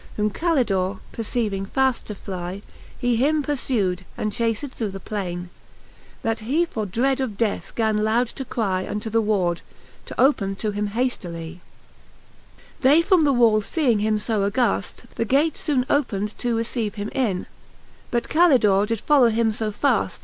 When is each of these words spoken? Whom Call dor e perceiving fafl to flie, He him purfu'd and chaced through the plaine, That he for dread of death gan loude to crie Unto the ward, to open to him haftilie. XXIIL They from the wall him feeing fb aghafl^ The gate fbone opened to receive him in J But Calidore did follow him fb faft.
Whom 0.17 0.31
Call 0.31 0.63
dor 0.63 0.95
e 0.99 1.15
perceiving 1.15 1.63
fafl 1.67 2.03
to 2.05 2.15
flie, 2.15 2.63
He 2.97 3.17
him 3.17 3.43
purfu'd 3.43 4.03
and 4.17 4.33
chaced 4.33 4.65
through 4.71 4.89
the 4.89 4.99
plaine, 4.99 5.51
That 6.23 6.39
he 6.39 6.65
for 6.65 6.87
dread 6.87 7.19
of 7.19 7.37
death 7.37 7.71
gan 7.75 8.03
loude 8.03 8.29
to 8.29 8.43
crie 8.43 8.87
Unto 8.89 9.11
the 9.11 9.21
ward, 9.21 9.61
to 10.07 10.19
open 10.19 10.55
to 10.55 10.71
him 10.71 10.87
haftilie. 10.87 11.59
XXIIL 11.59 11.59
They 12.79 13.01
from 13.03 13.25
the 13.25 13.31
wall 13.33 13.57
him 13.57 13.61
feeing 13.61 13.99
fb 13.99 14.51
aghafl^ 14.51 15.07
The 15.09 15.25
gate 15.25 15.53
fbone 15.53 15.85
opened 15.87 16.35
to 16.39 16.55
receive 16.57 16.95
him 16.95 17.09
in 17.09 17.43
J 17.43 17.49
But 18.09 18.27
Calidore 18.27 18.87
did 18.87 19.01
follow 19.01 19.29
him 19.29 19.51
fb 19.51 19.71
faft. 19.73 20.17